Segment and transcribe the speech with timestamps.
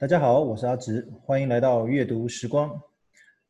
[0.00, 2.80] 大家好，我是阿直，欢迎来到阅读时光。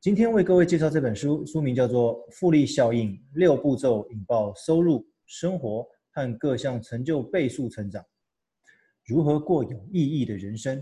[0.00, 8.02] 今天为各位介绍这本书，书名叫做《复利效应：六步骤引爆收入、生活和各项成就倍数成长，
[9.04, 10.80] 如何过有意义的人生》。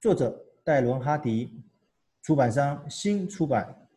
[0.00, 1.62] 作者戴伦·哈迪，
[2.22, 3.88] 出版商新出版，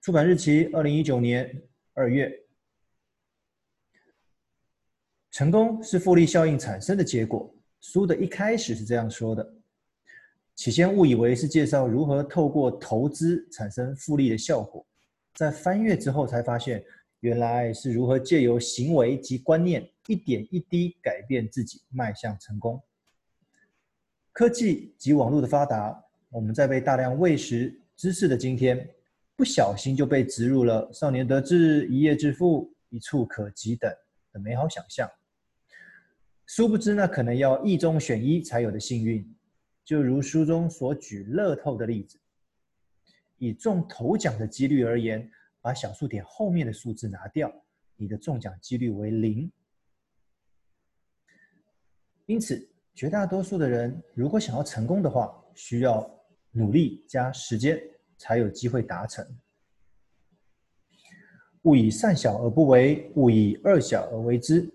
[0.00, 1.62] 出版日期二零一九年
[1.92, 2.32] 二月。
[5.30, 7.54] 成功是复利效应产生的结果。
[7.80, 9.52] 书的一开始是这样说的：
[10.54, 14.84] 起先误以为是介绍如何透过投资产生复利的效果，
[15.34, 16.84] 在翻阅之后才发现，
[17.20, 22.82] 原来是如何借由行为及观念，一点一滴改变自己，迈向成功。
[24.32, 28.88] 科技及网络的发达，我们在被大量喂食知识的今天，
[29.34, 33.92] 不小心就被植入了“少年得志、一夜致富、一触可及”等
[34.32, 35.10] 的美好想象。
[36.48, 39.36] 殊不知，那可能要一中选一才有的幸运，
[39.84, 42.18] 就如书中所举乐透的例子，
[43.36, 47.52] 以中头奖的几率而言，把小数点后面的数字拿掉，
[47.96, 49.52] 你的中奖几率为零。
[52.24, 56.10] 因此，绝大多数的人如果想要成功的话，需要
[56.50, 57.78] 努力加时间，
[58.16, 59.22] 才有机会达成。
[61.64, 64.66] 勿以善小而不为，勿以恶小而为之。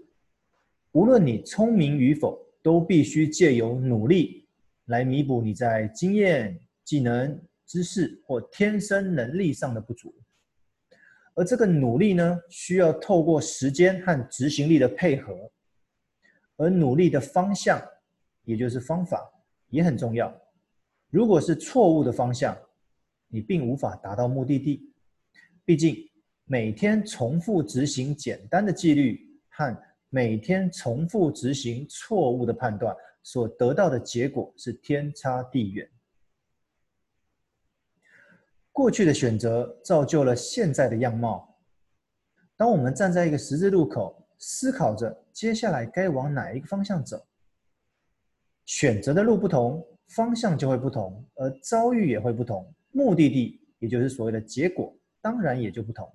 [0.93, 4.47] 无论你聪明与否，都必须借由努力
[4.85, 10.13] 来弥补你在经验、技能、知识或天生能力上的不足。
[11.33, 15.51] 而这个努力呢，需要透过时间和执行力的配合，
[16.57, 17.81] 而努力的方向，
[18.43, 19.19] 也就是方法，
[19.69, 20.31] 也很重要。
[21.09, 22.55] 如果是错误的方向，
[23.29, 24.93] 你并无法达到目的地。
[25.65, 25.97] 毕竟，
[26.45, 29.75] 每天重复执行简单的纪律和
[30.15, 35.89] 每天重复执行错误的判断，所得到的结果是天差地远。
[38.71, 41.57] 过去的选择造就了现在的样貌。
[42.55, 47.25] 当我们站在一个十字路口，思考着接下来该往哪一个方向走，
[48.65, 56.07] 选择的路不同，方向就会不同，而遭遇也会不同，目的地，也就是所谓的结果，当然也就不同。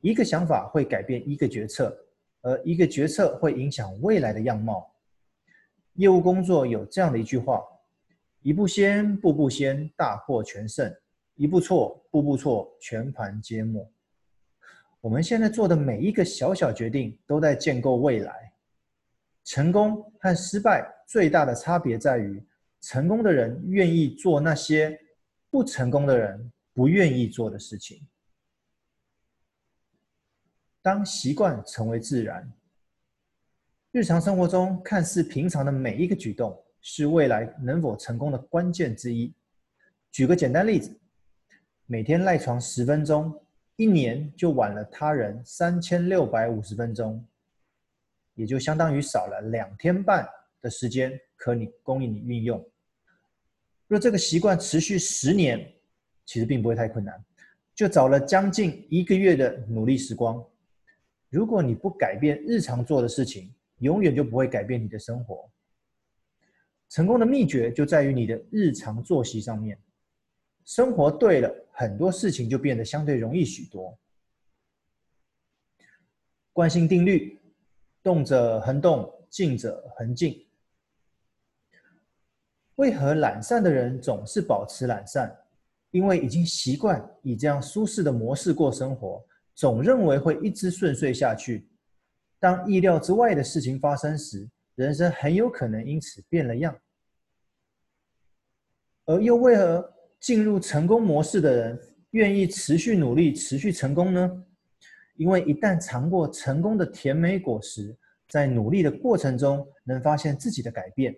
[0.00, 1.92] 一个想法会改变一个决策。
[2.48, 4.90] 而一个决策会影响未来的样貌。
[5.94, 7.62] 业务工作有这样的一句话：
[8.40, 10.90] 一步先，步步先，大获全胜；
[11.34, 13.86] 一步错，步步错，全盘皆末。
[15.02, 18.50] 我们现在做的每一个小小决定，都在建构未来。
[19.44, 22.42] 成功和失败最大的差别在于，
[22.80, 24.98] 成功的人愿意做那些
[25.50, 28.00] 不成功的人不愿意做的事情。
[30.80, 32.50] 当习惯成为自然，
[33.90, 39.32] 日常生活中看似平常的每一个举动，是未来能否成功的关键之一。
[40.12, 40.96] 举个简单例子，
[41.86, 43.38] 每天赖床十分钟，
[43.76, 47.22] 一年就晚了他人三千六百五十分钟，
[48.34, 50.26] 也就相当于少了两天半
[50.60, 52.64] 的时间可你供应你运用。
[53.88, 55.70] 若这个习惯持续十年，
[56.24, 57.22] 其实并不会太困难，
[57.74, 60.42] 就找了将近一个月的努力时光。
[61.30, 65.50] 如果你不改变日常做的事情，永远就不会改变你的生活。
[66.88, 69.78] 成功的秘诀就在于你的日常作息上面。
[70.64, 73.98] 生活对了，很多事情就变得相对容易许多。
[76.52, 77.40] 惯性定律：
[78.02, 80.46] 动者恒动，静者恒静。
[82.76, 85.34] 为何懒散的人总是保持懒散？
[85.90, 89.24] 因为已经习惯以这样舒适的模式过生活。
[89.58, 91.66] 总认为会一直顺遂下去，
[92.38, 96.78] 当意料之外的事情发生时，人生很有可能因此变了样。
[99.04, 101.80] 而又为何进入成功模式的人
[102.10, 104.44] 愿意持续努力、持续成功呢？
[105.16, 107.96] 因为一旦尝过成功的甜美果实，
[108.28, 111.12] 在努力的过程中能发现自己的改变，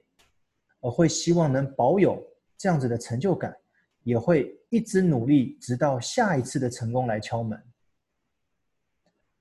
[0.81, 2.27] 而会希望能保有
[2.57, 3.55] 这样子的成就感，
[4.03, 7.63] 也会一直努力，直到下一次的成功来敲门。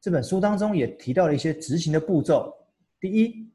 [0.02, 2.56] 这本书当中也提到了一些执行的步骤。
[3.02, 3.52] 第一，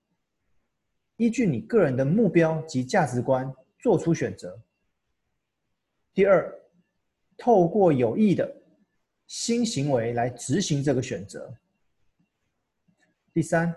[1.16, 4.60] 依据你个人的目标及价值观做出选择。
[6.12, 6.54] 第二，
[7.36, 8.62] 透过有益的
[9.26, 11.52] 新行为来执行这个选择。
[13.32, 13.74] 第三，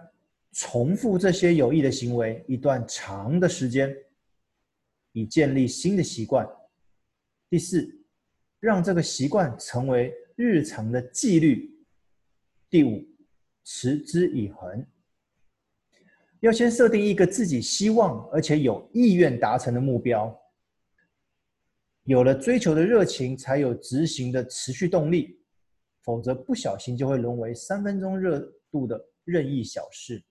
[0.52, 3.96] 重复这些有益的行为一段长的时间，
[5.14, 6.46] 以建立新的习惯。
[7.50, 7.90] 第四，
[8.60, 11.77] 让这个习惯成为日常的纪律。
[12.78, 13.04] 第五，
[13.64, 14.86] 持之以恒。
[16.42, 20.40] 要先设定一个自己希望而且有意愿达成的目标。
[22.04, 25.42] 有了追求的热情，才有执行的持续动力，
[26.04, 30.24] 否则不小心就会沦为三分钟热度的任意小事。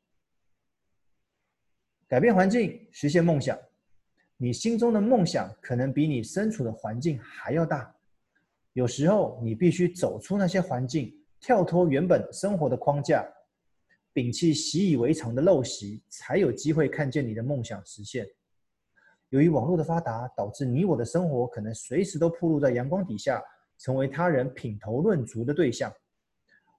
[2.06, 3.58] 改变环境，实现梦想。
[4.36, 7.92] 你心中的梦想可能比你身处的环境还要大。
[8.72, 11.12] 有时候，你必须走出那些环境，
[11.46, 13.24] 跳脱原本生活的框架，
[14.12, 18.26] 摒弃习以为常的陋习，才有机会看见你的梦想实现。
[19.28, 23.40] 由于网络的发达，导致你我的生活可能随时都暴露在阳光底下，
[23.78, 25.88] 成为他人品头论足的对象。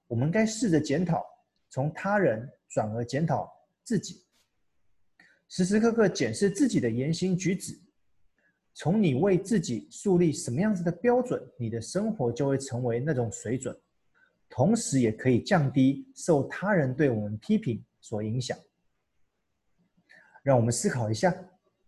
[0.06, 1.26] 我们该试着检讨，
[1.70, 3.50] 从他人转而检讨
[3.86, 4.26] 自己，
[5.48, 7.74] 时时刻刻检视自己的言行举止。
[8.74, 13.74] 从你为自己树立什么样子的标准，你的生活就会成为那种水准，
[14.50, 18.58] 同时也可以降低受他人对我们批评所影响。
[20.44, 21.36] 让我们思考一下。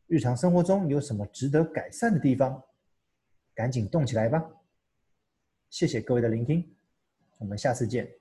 [0.08, 2.64] 日常生活中有什么值得改善的地方？
[3.54, 4.44] 赶紧动起来吧！
[5.70, 6.76] 谢谢各位的聆听，
[7.38, 8.19] 我们下次见。